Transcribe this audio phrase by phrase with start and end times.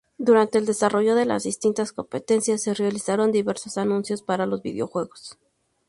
[0.17, 5.37] Durante el desarrollo de las distintas competencias se realizaron diversos anuncios para los videojuegos.